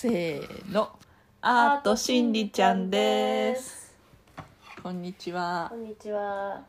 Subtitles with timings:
[0.00, 0.96] せーの
[1.40, 3.92] アートしんりちゃんです。
[4.80, 5.66] こんにちは。
[5.70, 6.62] こんにちは、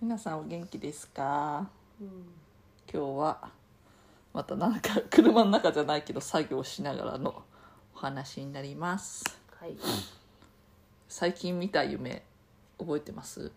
[0.00, 1.68] 皆さんお元気ですか？
[2.00, 2.08] うん、
[2.90, 3.50] 今日は
[4.32, 7.42] またなんか車の中じゃないけど作業しながらの
[7.94, 9.22] お話になります。
[9.60, 9.76] はい。
[11.10, 12.22] 最近見た夢
[12.78, 13.52] 覚えてます？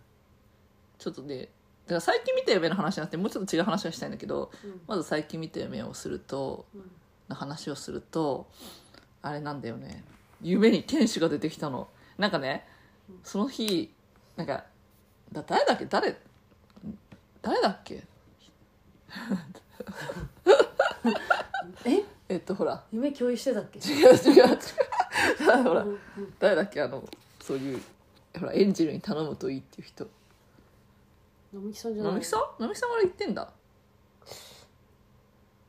[1.00, 1.50] ちょっとねだか
[1.94, 4.82] ら最近見た夢の話じゃなくてもうちょっと違う話をしたいんだけどうん。
[4.88, 6.82] まず最近見た夢をするとうん
[7.30, 8.48] の話をすると
[9.22, 10.04] あれなんだよね。
[10.42, 11.88] 夢に天使が出てきたの。
[12.18, 12.68] なんかね
[13.24, 13.94] その日
[14.36, 14.66] なんか
[15.32, 15.86] だ誰だっけ？
[15.86, 16.16] 誰
[17.42, 18.04] 誰だっけ？
[21.86, 22.04] え？
[22.30, 22.84] えっとほら。
[22.92, 23.80] 夢共有してたっけ？
[23.80, 24.58] 違う違う違う。
[25.64, 26.00] ほらうんうん
[26.40, 26.82] 誰だっけ？
[26.82, 27.04] あの
[27.42, 27.82] そういう
[28.40, 30.06] ほらエンジェルに頼むといいっていう人。
[31.54, 32.14] のみきさんじゃない？
[32.14, 32.42] なみきさん？
[32.62, 33.50] なみきさんから言ってんだ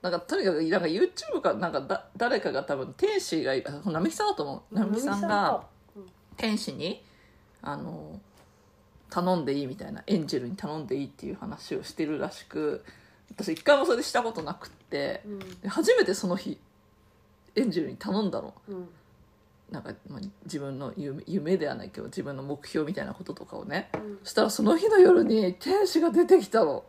[0.05, 4.75] なんかとにかくなんか YouTube かなんかだ誰かが多分天使がいあなみきさんだと思う。
[4.75, 5.67] なみきさんがか。
[6.37, 7.03] 天使に
[7.63, 8.21] あの
[9.09, 12.85] 頼んでいいみたいなエンジェルに頼んでいいっていう話をしてるらしく
[13.31, 15.39] 私一回もそれでしたことなくってうん。
[15.63, 16.59] で初めてその日
[17.57, 18.53] エンジェルに頼んだの。
[18.69, 18.89] うん。
[19.71, 23.89] なんか、まあ、自分の夢夢ではないけど自分の目標みたいなこととかをね。
[23.95, 24.19] うん。
[24.23, 26.85] そしたらその日の夜に天使が出てきたの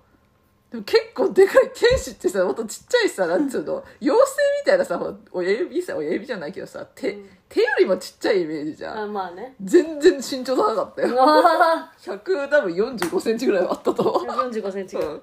[0.71, 3.83] でも結構でかい天使ってさもっとちっちゃいさなんつうの？
[4.01, 4.99] 妖精みたいなさ
[5.31, 7.29] 親指さ親指じゃないけどさ手,、うん。
[7.47, 9.03] 手よりもちっちゃいイメージじゃん。
[9.03, 9.55] あまあね。
[9.61, 14.03] 全然身長高かったうよわ100多分4 5ンチぐらいはあったと。
[14.03, 15.11] 思う145センチぐらい。
[15.11, 15.21] うん。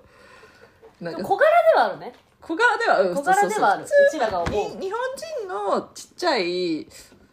[1.01, 2.15] なんか小柄ではあるね。
[2.41, 3.87] 小柄では、うん小柄ではある。
[3.87, 4.77] そうちらが思う。
[4.77, 5.01] に日本
[5.41, 6.87] 人のちっちゃい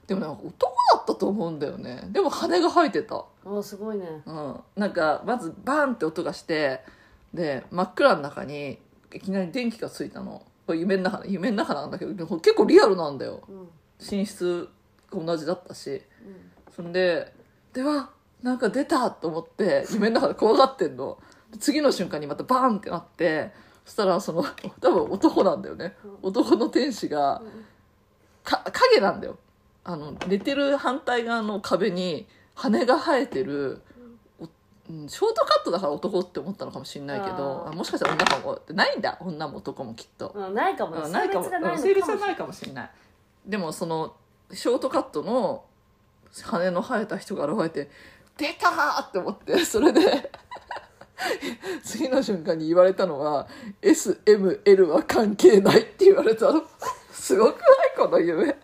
[0.07, 2.01] でもなんか男だったと思うんだよね。
[2.11, 3.23] でも羽が生えてた。
[3.45, 4.07] あすごいね。
[4.25, 6.81] うん、なんかまずバーンって音がして
[7.33, 8.80] で真っ暗の中に
[9.13, 10.44] いきなり電気がついたの。
[10.66, 13.41] これ夢の中夢の中なんだけど結構リアルなんだよ。
[13.47, 13.59] うん。
[13.61, 14.69] うん寝室
[15.11, 16.02] が同じだったし。
[16.73, 17.33] そんで
[17.73, 21.17] ではなんか出たと思って夢の中で怖がってんの。
[21.51, 23.51] で次の瞬間にまたバーンってなって
[23.85, 24.46] そしたらその
[24.79, 25.97] 多分男なんだよね。
[26.22, 27.41] 男の天使が
[28.44, 29.38] か影なんだよ。
[29.84, 33.88] あの寝てる反対側の壁に羽が生えてる、お
[34.89, 38.59] うん、ショートカットだから男って思ったのかもしれないけどあもしかしたら女かも。
[38.73, 39.17] ないんだ。
[39.22, 41.07] 女も男もきっと、うんないかも。
[41.07, 41.47] んないかも。
[41.47, 41.69] ないか
[42.07, 42.13] も。
[42.13, 42.89] はないかもしれない。
[43.45, 44.16] でもその
[44.51, 45.63] ショートカットの
[46.44, 47.89] 羽の生えた人が現れて
[48.38, 50.31] 「出た!」って思って それで
[51.83, 53.47] 次の瞬間に言われたのは
[53.81, 56.63] 「SML は関係ない」って言われたの。
[57.11, 57.97] すごくない？
[57.97, 58.57] この夢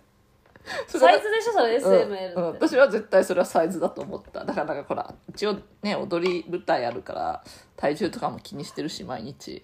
[0.88, 2.66] サイズでしょそれ SML うんうんって。
[2.68, 4.44] 私は絶対それはサイズだと思った。
[4.46, 7.44] だからなんかほら一応ね踊り舞台あるから
[7.76, 9.64] 体重とかも気にしてるし毎日。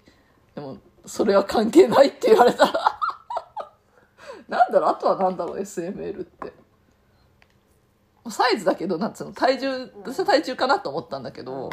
[0.56, 2.66] でもそれは関係ないって言われた
[4.47, 4.91] なんだろう？
[4.91, 6.53] あとはなんだろう？SML って。
[8.29, 11.72] サイズだけどなんつうの体重私は体重かなと思ったんだけど、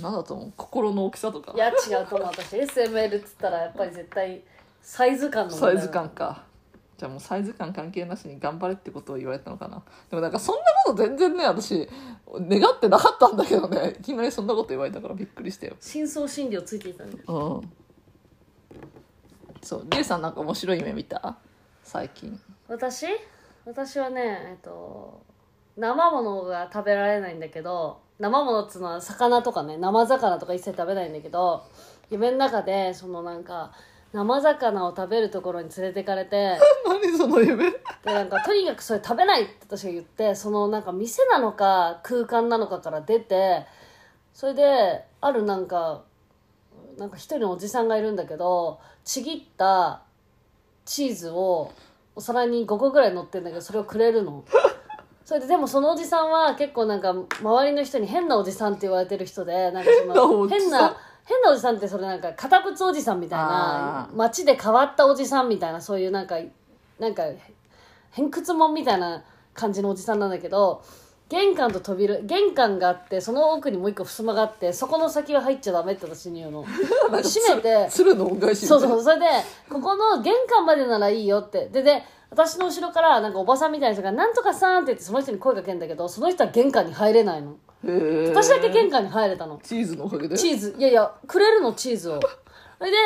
[0.00, 0.52] なんだと思う？
[0.56, 1.52] 心の大きさとか。
[1.54, 1.72] いや違
[2.02, 2.26] うと思う。
[2.28, 4.42] 私 SML っつったらやっぱり絶対
[4.82, 6.42] サイズ感のサイズ感か
[7.02, 9.82] じゃあもうサイズ感関係なしに頑張れってことを言われたのかな。
[10.08, 11.88] でもなんかそんなこと全然ね私
[12.32, 13.96] 願ってなかったんだけどね。
[13.98, 15.74] いきなりそんなこと言われたからびっくりしたよ。
[15.80, 17.72] 深層心理をついていたねうん。
[19.62, 21.38] そうリエさんなんか面白い夢見た？
[21.82, 22.38] 最近。
[22.68, 23.08] 私？
[23.66, 24.20] 私はね
[24.50, 25.24] えっと
[25.76, 31.64] 生ものが食べられないんだけど生ものっつうのは魚とかね生魚とか一切食べないんだけど
[32.10, 33.72] 夢の中でそのなんか
[34.12, 36.58] 生魚を食べるところに連れてかれて。
[36.86, 37.70] 何その夢？
[37.70, 43.64] でなんかとにかくそれ食べないって私が言ってそのなんか店なのか空間なのかから出て
[44.34, 46.02] それであるなんか
[46.98, 50.02] なんか一人のおじさんがいるんだけどちぎった
[50.84, 51.70] チーズを
[52.14, 54.44] お皿に5個ぐらい乗ってんだけどそれをくれるの。
[55.24, 64.16] それででもそのおじさんは結構なんか周りの人に変なおじさんって言われてる人でなんかそ変なおじさんの変な変なおじさんってそれなんか堅物おじさんみたいあなー。
[64.16, 66.36] 街で変わったおじさんみたいなそういうなんか
[66.98, 67.24] なんか
[68.10, 69.22] 偏屈もんみたいな
[69.54, 70.82] 感じのおじさんなんだけど
[71.28, 76.62] 玄関と扉玄関があってその奥にもう一個襖があってそこの先は入っちゃダメって私に言うの。
[77.10, 79.26] なんか閉めて鶴の恩返しみたそいうなそうそれで
[79.70, 81.68] ここの玄関までならいいよって。
[81.68, 89.60] でで私の後ろからなんかおばさんみたいな人が「なんとかさん」って言ってその人に声かけるんだけどその人は玄関に入れないの私だけ玄関に入れたの。
[89.62, 90.36] チーズのおかげで？
[90.36, 90.74] チーズ。
[90.78, 92.20] いやいやくれるのチーズを。
[92.78, 92.96] それで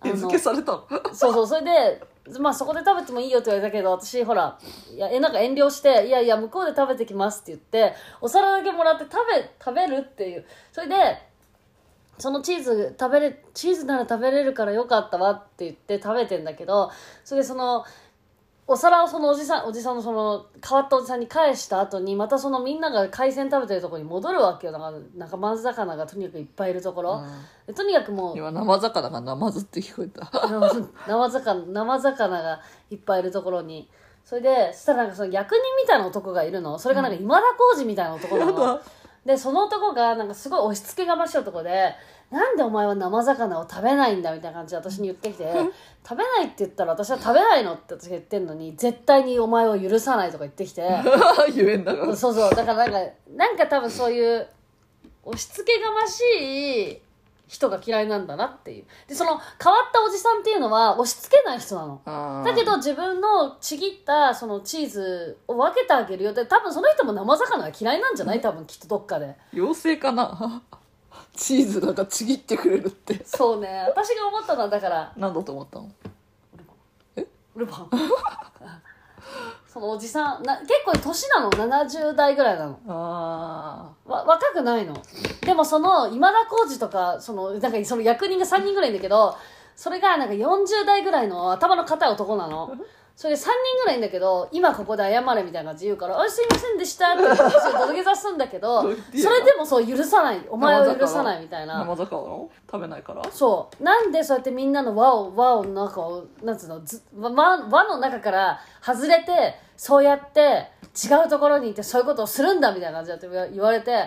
[0.00, 0.86] あ手の付けされたの？
[1.12, 2.02] そうそうそれで
[2.38, 4.58] まあそこで食べてもいいよって言われたけど私ほら
[4.94, 10.44] いやえなんか遠慮して「いやいや向こうで食べてきます」って言ってお皿だけもらって食べ食べるっていう。
[10.70, 10.94] それで
[12.18, 16.90] そのチーズ食べれチーズなら食べれるからよかったわって言って食べてんだけど
[17.24, 17.84] それでその
[18.72, 24.72] お皿をそのおじさんおじさんのその変わったおじさんに返した後にまたそのみんなが海鮮食べてるところに戻るわけよ。
[24.72, 24.78] な
[25.26, 27.20] んかな魚がとにかくいっぱいいるところ、
[27.66, 30.30] でとにかくもう今生魚がナマズって聞こえた。
[31.08, 33.90] 生魚生魚がいっぱいいるところに。
[34.24, 36.78] それでそしたらなんかその役人みたいな男がいるの。
[36.78, 38.80] それがなんか今田耕司みたいな男なの、
[39.26, 41.92] でその男がなんかすごい押し付けがましい男で
[42.30, 45.44] なんでお前は生魚を食べないんだみたいな感じで私に言ってきて
[46.08, 50.82] 食べないって言ったら私は食べないのって私が言ってんのに絶対にお前を許さないとか言ってきて
[51.54, 52.98] 言えんだからそうそうだからなんか
[53.34, 54.48] なんか多分そういう
[55.24, 56.20] 押し付けがまし
[56.92, 57.02] い
[57.48, 58.84] 人が嫌いなんだなっていう。
[59.08, 59.30] でその
[59.62, 62.44] 変わったおじさんっていうのは押し付けない人なの。
[62.44, 66.32] だけど自分のちぎったそのチーズを分けてあげるよ。
[66.32, 68.40] で多分その人も生魚が嫌いなんじゃない？
[68.40, 69.34] 多分きっとどっかで。
[69.52, 70.62] 妖精かな？
[71.40, 73.18] チーズなんかちぎってくれるって。
[73.24, 73.86] そうね。
[73.88, 75.88] 私が思ったのはだから何だと思ったの？
[77.56, 77.90] ルパン。
[79.66, 82.78] そのおじさんな結構年なの？70代ぐらいなの。
[82.86, 84.94] あわ若くないの。
[85.40, 89.34] でもその今田耕司とかそのなんかその役人が3人ぐらいいるんだけど
[89.74, 92.76] それがなんか40代ぐらいの頭の硬い男なの
[93.20, 93.50] それで3人
[93.82, 98.96] ぐらいいんだけど今ここで謝れみたいな感じで言うから「あすいませんでした」って土下座すんだけど それ
[99.44, 100.40] でもそう許さない。
[100.48, 101.80] お前を許さないみたいな。
[101.84, 102.96] 生魚を食べな。
[102.96, 103.84] いからそう。
[103.84, 114.04] なんでそうやってみんなの輪を輪を中をなんつうのず輪輪の中から外れてそうやって違うところに行ってそういうことをするんだみたいな感じだって言われて、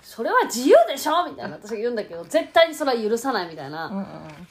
[0.00, 3.96] それは自由でしょみたいな私が言うんだけど絶対にそれは許さないみたいな、うん。
[3.96, 4.04] うん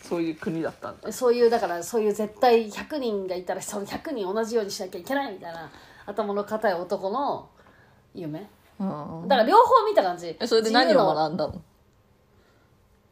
[0.04, 1.14] そういう国だったんだ。
[1.14, 5.72] そういうだからそういう絶対100人がいたらその100人同じようにしなきゃいけないみたいな
[6.08, 7.48] 頭の固い男の
[8.14, 8.46] 夢。
[8.78, 9.28] うん。
[9.30, 10.36] だから両方見た感じ。
[10.38, 11.62] えそれで何を学んだの？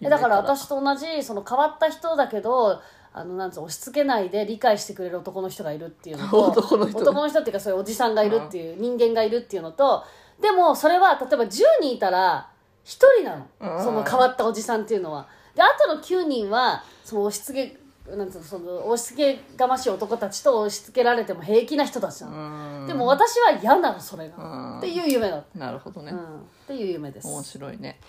[0.01, 0.36] えだから。
[0.36, 2.81] 私と同じその変わった人だけど
[3.13, 10.04] あのなんつうの押し付けないで理解してくれる男の人がいるっていうのと 男の人男の人っていうかそういうおじさんがいるっていう、人間がいるっていうのと
[10.42, 11.48] でもそれは例えば10
[11.80, 12.50] 人いたら
[12.86, 13.83] 1人なの、うん。
[13.83, 15.27] その変わったおじさんっていうのは。
[15.56, 17.77] であとの9人はその押し付け
[18.15, 22.88] なんつうのその押し付けがましい男たちと押し付けられても平気な人たちなの、うん。
[22.88, 24.77] でも私は嫌なのそれが、うん。
[24.80, 26.12] っていう夢だっなるほどね。
[26.12, 27.27] た、うん、っていう夢です。
[27.27, 28.00] 面白いね。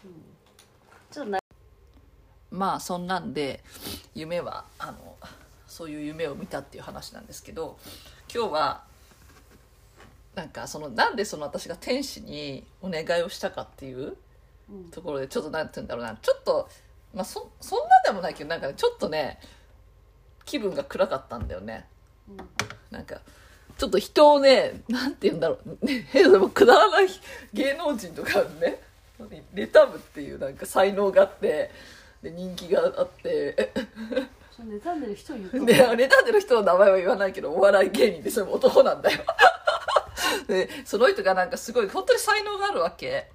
[1.10, 1.38] ちょっとな
[2.54, 3.62] まあそんなんで
[4.14, 5.16] 夢はあの
[5.66, 7.78] そういう夢を見たっていう話なんですけど
[8.32, 8.84] 今日は
[10.34, 14.16] なんかそのなんでその私が天使にお願いをしたかっていう
[14.70, 14.90] うん。
[14.90, 16.16] ところでちょっとなんて言うんだろうな。
[16.20, 16.68] ちょっと、
[17.14, 19.38] まあ、そそんなでもないけどなんかねちょっとね
[20.44, 21.86] 気分が暗かったんだよね。
[22.28, 22.36] うん。
[22.90, 23.20] なんか
[23.76, 27.08] ちょっと人をねなんて言うんだろう、ね、でもくだらない
[27.52, 28.80] 芸能人とかね
[29.54, 31.70] 妬むっていうなんか才能があって
[32.24, 33.72] で人気があって。
[34.58, 39.18] 妬んでる人妬んでる人の名前は言わないけどお笑い芸人でそれも男なんだよ。
[40.48, 43.30] でその人がなんかすごい本当に才能があるわけ。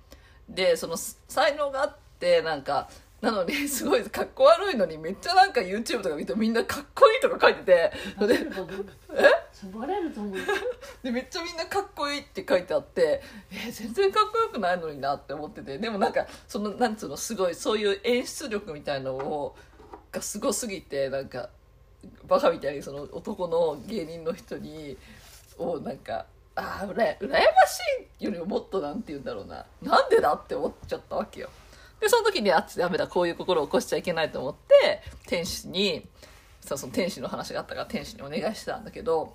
[0.47, 2.89] でその才能があってなんか
[3.21, 7.92] なのにすごいかっこ悪いのにめっちゃなんか YouTube とか見てみんなかっこいいとか書いてて。
[8.25, 8.47] で
[9.67, 10.38] バレると思う。
[11.03, 13.21] でめっちゃみんなかっこいいって書いてあって
[13.51, 15.77] え全然かっこよくないのになって思ってて。
[15.77, 19.56] でもなんかそのなんつうのすごいそういう演出力みたいのを
[20.11, 21.50] がすごすぎてなんか
[22.25, 24.97] バカみたいにその男の芸人の人に
[25.57, 26.25] をなんか
[26.56, 27.80] ああうらやまし
[28.19, 29.66] いよりももっとなんて言うんだろうな。
[29.81, 31.49] なんでだって思っちゃったわけよ。
[31.99, 36.07] でその時にあっちダメだこういう心を起こしちゃいけないと思って天使に
[36.61, 39.31] その天使の話があったから天使にお願いしてたんだけど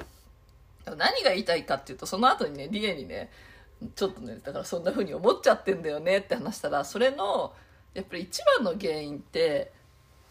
[0.87, 3.31] 何が言いたいかっていうとその後にねリエにね
[3.95, 7.53] ちょっとねだからそんな風に思っちゃってんだよねって話したらそれの
[7.95, 9.73] やっぱり一番の原因って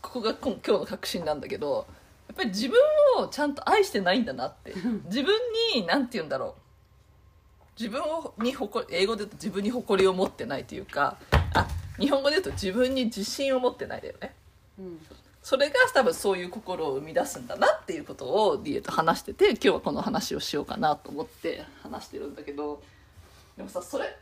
[0.02, 1.88] ここが今日の確信なんだけど
[2.28, 2.78] やっぱり自分
[3.18, 4.74] をちゃんと愛してないんだなって。
[5.06, 5.36] 自分
[5.76, 6.62] に何て言うんだろう。
[7.80, 11.18] 自分をに誇英語で言うと自分に誇りを持ってないというか
[11.54, 11.68] あ
[12.00, 14.34] 日本語で言うと自分に自信を持ってないだよね。
[14.80, 15.00] うん。
[15.44, 22.82] それが多分そういう心を生み出すんだなっていうことをディエと話してて今日はこの話をしようかなと思って話してるんだけど
[23.58, 24.18] でもさそれ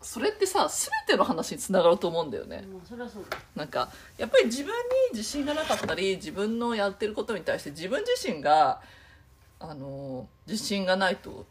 [0.00, 2.64] それってさ全ての話につながると思うんだよね。
[2.72, 3.38] まあそれはそうだ。
[3.54, 4.74] なんかやっぱり自分に
[5.12, 8.80] 自信がなかったり自分のやってることに対して自分自身が
[9.58, 11.44] あの自信がないと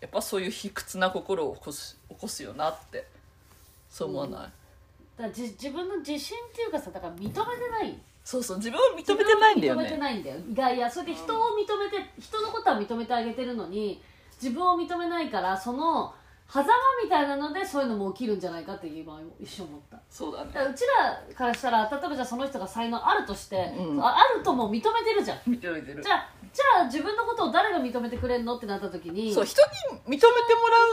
[0.00, 3.06] やっぱそういう卑屈な心を起こす起こすよなって
[3.90, 4.52] そう思わない、だか
[5.22, 7.40] らじ自分の自信っていうかさだから認めて
[7.70, 8.00] ない。
[8.24, 10.36] そうそう自分を認めてないんだよ認めてねないんだよ。
[10.50, 14.02] 意外やそれで人を認めて人のことは認めてあげてるのに
[14.42, 16.14] 自分を認めないからその
[16.54, 19.98] 狭間みたいなのでそういうのも起きるんじゃないかって今一瞬思った。
[20.08, 20.52] そうだね。
[20.54, 24.00] だからうちらからしたら例えばじゃあその人が才能あるとして、うん。
[24.00, 25.38] ああるともう認めてるじゃん。
[25.50, 26.00] 認めてる。
[26.00, 30.28] じゃあじゃあ自分のことを誰が認めてくれるのってなった時にそう人に認めても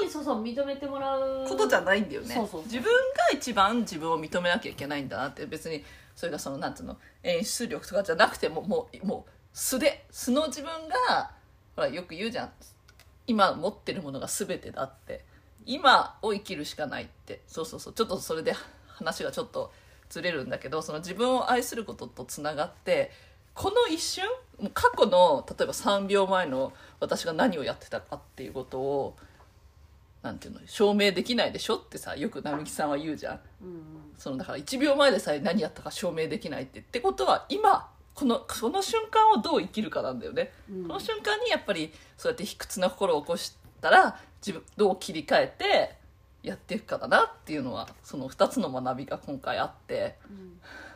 [0.01, 2.33] らうそうそう認めてもらうことじゃないんだよね。
[2.33, 2.63] そうそうそう。
[2.63, 2.91] 自分が
[3.37, 5.83] 一番自分を認めなきゃいけないんだなって別に
[6.15, 11.29] それがそのなんつうの演出力とかじゃなくてももうもう素で素の自分が
[11.75, 12.51] ほらよく言うじゃん。
[13.27, 15.23] 今持ってるものが全てだって
[15.65, 17.41] 今を生きるしかないって。
[17.47, 17.93] そうそうそう。
[17.93, 18.53] ちょっとそれで
[18.87, 19.71] 話がちょっと
[20.11, 23.11] ずれるんだけどその自分を愛することとつながって
[23.53, 24.25] この一瞬
[24.59, 29.17] もう過去の例えば3秒前の私が何をやってたかっていうことを
[30.21, 33.39] なんていうの証明できないでしょってさよく並木さんは言うじゃん。
[33.63, 33.81] うん
[34.17, 36.79] そのだから1秒前でさえ何やったか証明できないって。
[36.79, 40.87] ってことは今このこの瞬間をどう生きるかなんだよね、うん。
[40.87, 45.95] この瞬間にやっぱりそうやって卑屈な心を起こしたら自分どう切り替えて
[46.43, 50.17] やっていくかだなっていうのはその2つの学びが今回あって。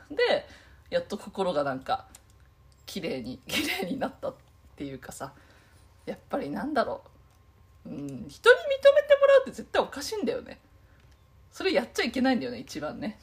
[0.10, 0.16] うん。
[0.16, 0.48] で
[0.90, 2.06] やっと心がなんか
[2.86, 4.36] 綺麗に 綺麗になったっ
[4.76, 5.34] ていうかさ
[6.06, 7.04] やっぱりなんだろ
[7.86, 10.60] う、うん、人に認めてもらうって絶対おかしいんだよね。
[11.52, 13.20] それやっちゃいけないんだよね一番ね。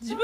[0.00, 0.18] 自分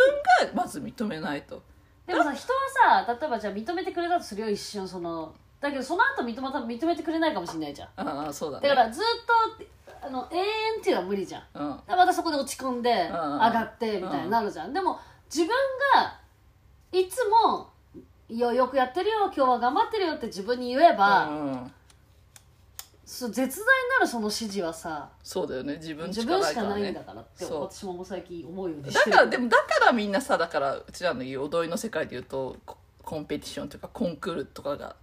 [0.45, 1.63] がまず認めないと。
[2.07, 7.89] でもさ人はさ例えばじゃあ認めてくれたとするよ一瞬そのだけどその後認めた認めてくれないかもしれないじゃん。
[7.97, 8.69] ああそうだね。
[8.69, 9.05] だからずっ
[9.59, 10.45] とあの永遠
[10.81, 11.43] っていうのは無理じゃん。
[11.55, 11.81] うん。
[11.87, 14.73] またそこで落ち込んでん上がってみたいになるじゃん。
[14.73, 15.49] でも自分
[15.95, 16.19] が
[16.93, 17.69] いつも
[18.29, 21.73] 「よよくやってるよ今日は頑張ってるよ」って自分に言えば、うん
[23.11, 23.65] そう絶大
[23.99, 25.75] なるその指示はさそうだよね。
[25.79, 29.17] 自分自しか分しかないからねだからって私も最近思うようにだしてる。
[29.17, 34.95] からでもだからみんなさだからうちらの言う踊りの世界で言うとココンペティションというかコンクールとかが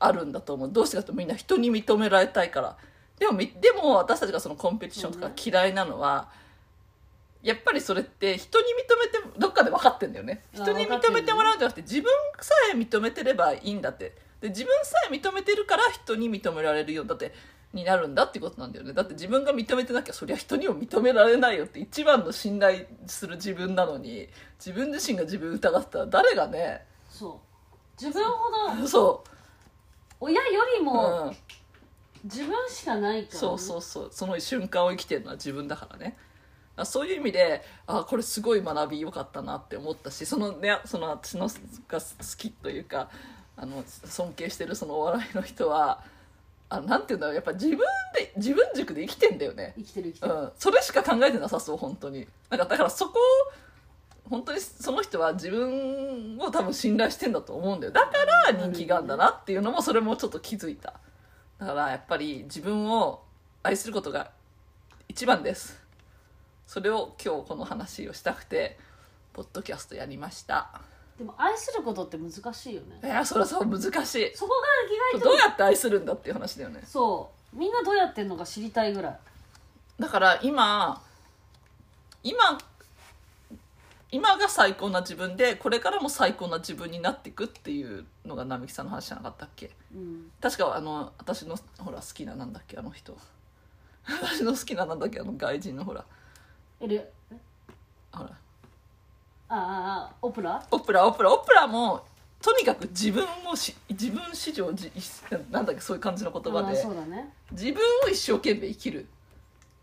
[0.00, 0.72] あるんだと思う。
[0.72, 2.76] どうしてかとみんな人に認められたいから。
[3.18, 6.30] でもみでも私たちがそのコンペティションとか嫌いなのは、
[7.42, 10.42] やっぱりそれって人に認めてどっかで分かってんだよね。
[10.54, 14.16] あ人に認めてもらうんじゃなくて自分さえ認めてればいいんだって。
[14.40, 17.34] で自分さえ認めてるから人に認められるようだって
[17.74, 18.94] になるんだってことなんだよね。
[18.94, 24.28] だって自分が認めてなきゃそりゃ人にも認められないよって一番の信頼する自分なのに
[24.58, 26.86] 自分自身が自分疑ってたら誰がね。
[27.10, 27.40] そ
[27.98, 28.02] う。
[28.02, 29.24] 自分ほどそ
[30.20, 31.36] 親よりう、もうん、
[32.24, 34.08] 自分しかないから、そうそうそう。
[34.12, 36.16] その瞬間を生きてるのは自分だからね。
[36.76, 41.48] あそういう意味であこれすごい学びよかったなって思ったしそのねその私の
[41.88, 42.06] が好
[42.38, 43.10] きというか
[43.56, 46.02] あの尊敬してるそのお笑いの人は
[46.70, 47.34] あなんていうんだろう。
[47.34, 47.78] やっぱ自分
[48.14, 49.74] で自分軸で生きてんだよね。
[49.76, 52.26] 生きてる生きてる、うん、それしか考えてなさそう本当に。
[52.48, 53.52] なんかだからそこを
[54.30, 57.92] 本当にその人は自分を多分信頼してんだと思うんだよ。
[57.92, 58.12] だか
[58.48, 60.94] ら人気があるんだなっていうのもそれもちょっと気づいた。
[61.58, 63.22] だからやっぱり自分を
[63.64, 64.30] 愛することが
[65.08, 65.82] 一番です。
[66.68, 68.78] それを今日この話をしたくて
[69.32, 70.80] ポッドキャストやりました。
[71.18, 73.00] でも愛することって難しいよね。
[73.02, 74.32] いやそれはそう難しい。
[74.36, 74.54] そこ
[75.12, 76.82] が意外とどうやって愛するんだっていう話だよね。
[76.86, 77.56] そう。
[77.58, 79.18] みんなどうやってんのか知りたいぐらい。
[79.98, 81.02] だから今
[82.22, 82.58] 今
[84.12, 89.70] 今が最高な自分でこれからも最高な自分になっていくっていうのが並木さんの話じゃなかったっけ？
[89.94, 90.30] うん。
[90.40, 92.76] 確かあの私のほら好きななんだっけ？
[92.76, 93.16] あの人。
[94.22, 95.20] 私の好きななんだっけ？
[95.20, 96.04] あの外人のほら。
[96.80, 97.36] えるえ
[98.12, 98.30] ほら。
[98.30, 100.64] ああオプラ？
[100.70, 102.04] オプラオプラオプラも
[102.42, 104.90] とにかく自分をし自分史上じ
[105.50, 105.80] なんだっけ？
[105.80, 106.72] そういう感じの言葉で。
[107.06, 107.32] ね。
[107.52, 109.06] 自分を一生懸命生きる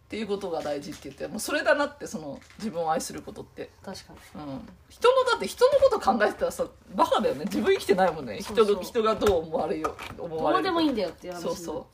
[0.07, 3.69] っていうことが大事って言ってもうそれだなってその自分を愛することって。
[3.83, 4.41] 確かに。
[4.41, 7.43] うん、人のだって人のこと考えてたらさバカだよね。
[7.43, 8.39] 自分生きてないもんね。
[8.39, 8.75] 人そうそう。
[8.77, 11.87] が人がどう思われよ思われるどうでもいいんだよっていう話そうそ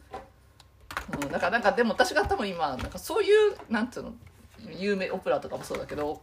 [1.12, 4.14] う、うん、だからなんかでも私が多分今なんかそういうなんていうの
[4.78, 6.22] 有名オペラとかもそうだけど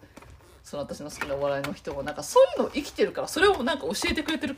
[0.62, 4.56] その私の好きなお笑いの人もなんかそういうの生きてるからそれをなんか教えてくれてる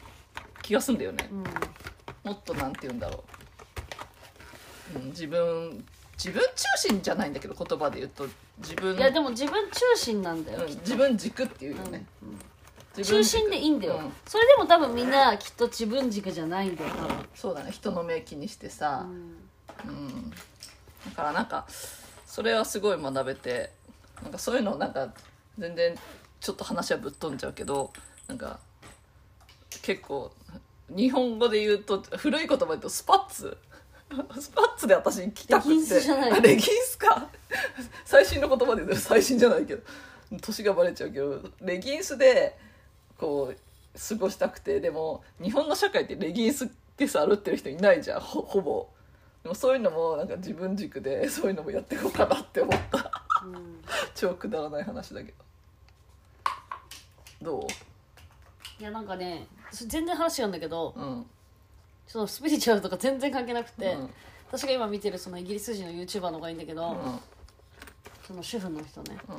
[0.60, 1.30] 気がするんだよね。
[1.32, 1.44] うん。
[2.30, 3.24] もっとなんて言うんだろ
[4.94, 5.84] う、うん、自分
[6.22, 8.26] 自分中心じゃないんだけど言葉で言うと
[8.58, 12.38] 自分いやでも自分中心なんだよ、うん自分軸っていうよね、うん
[13.02, 14.12] 中心でいいんだよ、うん。
[14.26, 17.26] それでも多分みんなきっと自分軸じゃないんだよ多分。
[17.34, 17.70] そうだね。
[17.70, 19.06] 人の目気にしてさ、
[19.86, 19.90] うん。
[19.90, 20.36] うん、だ
[21.16, 21.66] からなんか
[22.26, 23.70] それはすごい学べて
[24.22, 25.08] なんかそういうのなんか
[25.58, 25.94] 全然
[26.40, 27.92] ちょっと話はぶっ飛んじゃうけど
[28.28, 28.58] なんか
[29.82, 30.30] 結構
[30.90, 33.56] 日本語で言うと古い言葉で言うとスパッツ
[34.40, 35.68] スパッツで私来たくて。
[35.70, 37.28] レギンスじゃないあレギンスか。
[38.04, 39.82] 最新の言葉で言うと最新じゃないけど。
[40.40, 42.58] 年がバレちゃうけどレギンスで
[43.18, 44.80] こう過ごしたくて。
[44.80, 48.20] でも日本の社会ってレギンスってさ歩ってる人いないじゃん。
[48.20, 48.88] ほほぼ。
[49.42, 53.24] でもそういうのもなんか自分軸でそういうのもやっていこうかなって思った。
[53.44, 53.82] うん。
[54.14, 55.42] 超くだらない話だけど。
[57.42, 57.66] ど
[58.78, 61.26] いやなんかねそ全然話違うんだけどううん
[62.06, 64.10] そのスピリチュアルとか全然関係なくて、うん。
[64.48, 67.18] 私が今見てるそのイギリス人の YouTuber の方がいいんだけど、うん。
[68.26, 69.18] その主婦の人ね。
[69.28, 69.36] うん。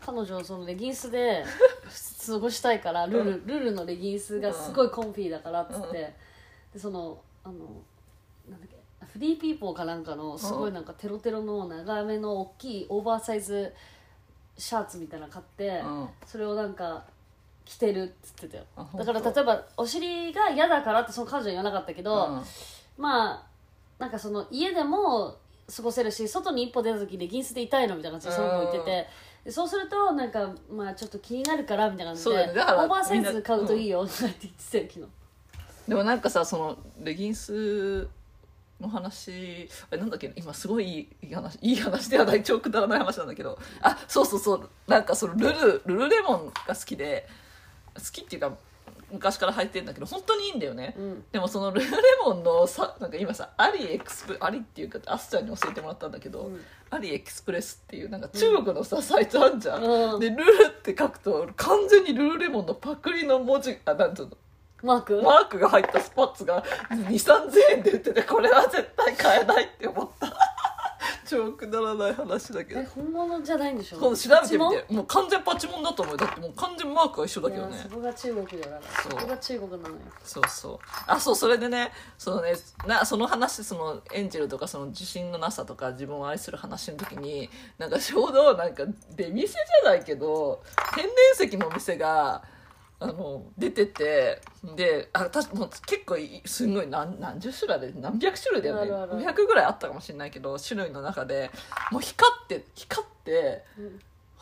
[0.00, 1.44] 彼女そのレギンスで
[2.26, 5.92] 過ごしたいからルル,、ルルのレギンスがすごいコンフィだからっつって、うん。
[5.92, 6.14] で
[6.78, 7.54] そのあの
[8.48, 13.74] なんだっけフリーピーポーかなんかのすごいなんかテロテロの長めの大きいオーバーサイズ
[14.56, 16.08] シャツみたいなの買って、うん。
[16.24, 17.04] それをなんか
[17.66, 18.64] 着てるっつってたよ。
[18.76, 22.42] あだから例えばお尻が嫌だからってその彼女は言わなかったけど、うん。
[22.96, 23.42] まあ
[23.98, 25.36] なんかその家でも
[25.74, 29.06] 過ごせるし外に一歩出た時レギンスで痛いのみたいな感じでその子言ってて
[29.44, 35.08] でそうするとなんかまあちょっと気になるからみたいな感じで、オーバーサイズ買うといいよって言ってたよ昨日
[35.88, 38.08] でもなんかさそのレギンス
[38.80, 43.58] の話あれなんだっけ今すごいいい話いい話ではない超くだらない話なんだけど。
[43.80, 44.70] あそうそうそう。
[44.86, 47.45] なんかそのルルルルレモンが好きで好
[48.10, 48.52] きっていうか
[49.10, 51.24] 昔から履いてるんだけど本当にいいんだよね、うん。
[51.30, 56.60] でもそのルルレモンのさなんか今さアリエクスプアリっていうかアスちゃんに教えてもらったんだけど、うん。
[56.90, 60.20] アリエクスプレスっていうなんか中国のさ、サイトあんじゃん、うん。
[60.20, 64.36] でルルって書くと完全にルルレモンのパクリの文字あなんていうの？
[64.82, 70.26] マーク、マークが入ったスパッツが2 3 0円で売っててこれは絶対買えないって思った
[71.26, 72.80] 超くだらない話だけど。
[72.80, 73.98] え本物じゃないんでしょ？
[73.98, 74.94] 今度調べてみて。
[74.94, 76.14] もう完全パチモンだと思う。
[76.14, 77.78] よだってもう完全マークが一緒だけどね。
[77.82, 78.82] そこが中国だから。
[78.82, 79.94] そそうこが中国なのよ。
[80.22, 80.78] そうそう。
[81.06, 82.54] あそうそれでねそのね
[82.86, 88.84] なその話そのエンジェルとかその自信のなさとか自分を愛する話の時になんかちょうどなんか
[89.16, 90.62] 出店じゃないけど
[90.94, 91.04] 天
[91.38, 92.42] 然石のお店が
[92.98, 94.40] あの出てて
[94.74, 98.80] であたもう結構いすんごい何何十種類で何百種類だよね。
[98.82, 101.50] あるある500ぐらいあったかもしれないけど種類の中で
[101.92, 104.00] もう光って光ってうん。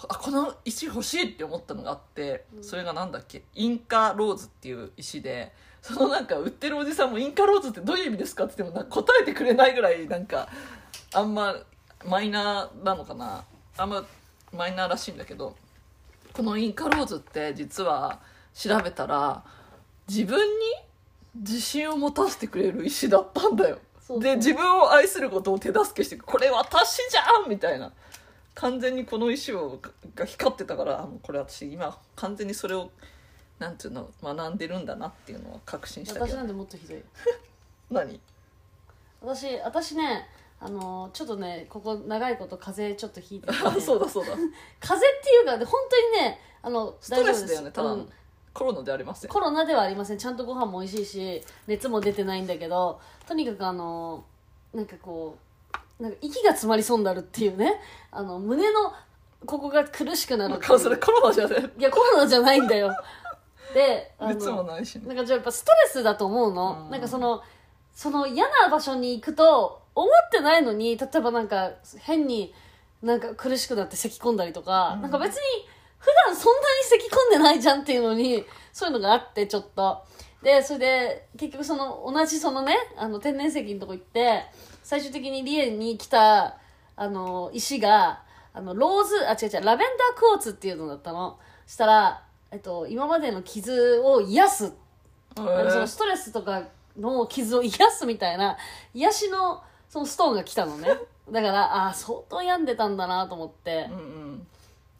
[0.08, 3.42] あこの石欲しいって思ったのがあってそれがなんだっけ？
[3.54, 10.48] インカローズっていう石でそのなんか売ってるおじさんもインカローズってどういう意味ですかって言っても答えてくれないぐらいなんか
[11.14, 11.54] あんま
[12.04, 13.44] マイナーなのかな？
[13.76, 14.04] あんま
[14.52, 15.56] マイナーらしいんだけど
[16.32, 18.20] このインカローズって実は
[18.54, 19.44] 調べたら
[20.08, 20.44] 自分に
[21.34, 23.78] 自信を持たせてくれる石だったんだよ。
[24.20, 27.92] で自分を愛することを手助けしてこれ私じゃんみたいな。
[28.54, 29.80] 完全にこの石を
[30.14, 32.90] が光ってたからこれ私今完全にそれを
[33.58, 36.26] なんていうの学んでるんだなっていうのは確信したけど。
[36.26, 37.02] 私なんてもっとひどい。
[37.90, 38.20] 何？
[39.20, 40.28] 私私ね
[40.60, 44.32] あのちょっとねここ長いこと風邪ちょっとひいてて、ね、あ そうだそうだ。
[44.78, 47.72] 風邪っていうかね本当にねあのストレスだよね大丈夫です。
[47.72, 48.12] ただの、うん
[48.54, 50.18] コロナでありますよコロナではありません。
[50.18, 54.24] ちゃんとご飯も美味しいし熱も出てないんだけどとにかくあの
[54.72, 55.36] なんかこ
[56.00, 57.80] うなんか息が詰まりそうになるっていうね。
[58.10, 58.92] あの胸の
[59.44, 60.78] ここが苦しくなるっていう。
[60.78, 61.70] それコロナじゃね？
[61.78, 62.96] いやコロナじゃないんだよ。
[63.74, 64.96] であ熱ものないし。
[64.96, 66.90] ねなんかじゃあやっぱストレスだと思うの、うん。
[66.90, 67.42] なんかその
[67.92, 72.54] その嫌な場所に行くと思ってないのに例えばなんか変に
[73.02, 75.02] なんか苦しくなって咳込んだりとか、うん。
[75.02, 75.40] なんか別に
[76.04, 80.04] 普段そんなに咳込んでないじゃんっていうのにそういうのがあってちょっと。
[80.42, 84.44] でそれで結局その同じそのねあの天然石のとこ行って
[84.82, 86.58] 最終的にリエに来た
[86.96, 91.38] あの石があのローズあ違う違うラベンダークォーツっていうのだったの。
[91.66, 94.72] したら、えっと、今までの傷を癒す。
[95.34, 96.62] なんかそのストレスとか
[96.98, 98.56] の傷を癒すみたいな
[98.92, 100.88] 癒しのそのストーンが来たのね。
[101.30, 103.88] だからああ相当病んでたんだなと思って。
[103.90, 104.46] うん、うん。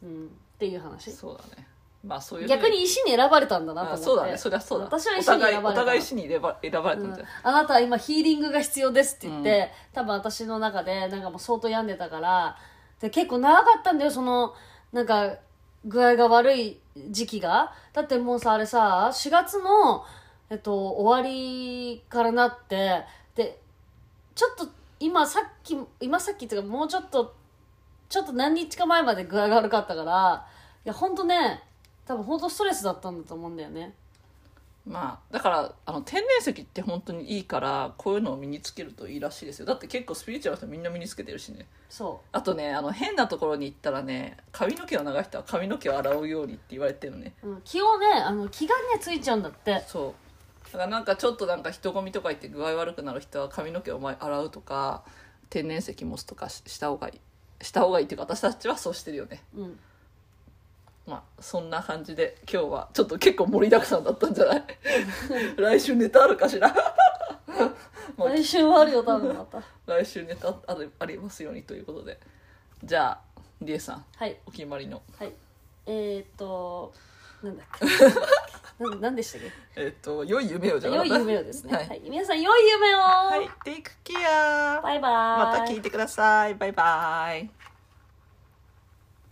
[0.03, 1.11] うん、っていう話。
[1.11, 1.67] そうだね。
[2.03, 4.03] まあそういう逆に石に選ばれたんだなと思って。
[4.03, 4.37] あそうだね。
[4.37, 4.85] そりゃそうだ。
[4.85, 5.61] 私はお石に選ばれた。
[5.61, 12.57] 互いお互い石に選ば選ばれたうんんじゃん、あなたは今ヒーリングが必要ですって言って、多分私の中でなんかもう相当病んでたから
[12.99, 14.53] で結構長かったんだよその
[14.93, 15.35] なんか
[15.85, 17.73] 具合が悪い時期が。
[17.93, 20.03] だってもうさあれさ4月の、
[20.49, 23.03] えっと、終わりからなって
[23.35, 23.59] で
[24.35, 24.67] ちょっと
[24.99, 27.33] 今さっき今さっきっていうかもうちょっと
[28.09, 30.47] ちょっと何日か前まで具合が悪かったから
[30.85, 31.63] いや本当ね
[32.05, 33.93] 多分本当ストレスだったんだと思うんだよね。
[34.85, 39.65] まあだからあの天然石って本当にいいからこういうのを身につけるといいらしいですよ。
[39.65, 41.65] だって結構スピリチュアルな人みんな身につけてるしね。
[41.89, 47.33] そあとねあの変なところに行ったらね髪の毛を長い人は髪の毛を洗うようにって言われてるのね。
[47.41, 49.83] う、うん、気をねあの気がねついちゃうんだって。
[49.87, 50.25] そう。
[50.65, 55.03] だからなんかちょっとなんか人混みとか行って具合悪くなる人は髪の毛を前洗うとか
[55.49, 57.19] 天然石持つとかしした方がいい
[57.61, 59.43] した方がいいっていうか私たちはそうしてるよね。
[59.55, 59.79] うん。
[61.07, 64.65] まあそんな感じで今日はちょっと結構盛りだくさんだったんじゃない？
[65.57, 66.73] 来週ネタあるかしら？
[68.17, 69.61] まあ来週はあるよ多分また。
[69.85, 72.19] 来週ネタあるありますようにということで。
[72.83, 74.05] じゃあリエさん。
[74.15, 74.37] はい。
[74.45, 75.01] お決まりの。
[75.17, 75.33] はい。
[75.85, 76.93] えー、っと
[77.43, 77.85] なんだっけ？
[78.79, 79.41] なんなんでしたっ
[79.77, 81.15] えっ、と良い夢をじけゃなかった？
[81.15, 81.73] 良い夢をですね。
[81.73, 82.01] ははい。
[82.05, 85.11] い、皆さん良い夢を、はい、テイクケアバイバイ。
[85.11, 86.55] また聞いてください。
[86.55, 87.64] バイバイ